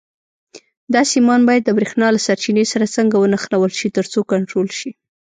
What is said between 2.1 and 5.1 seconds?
له سرچینې سره څنګه ونښلول شي ترڅو کنټرول شي.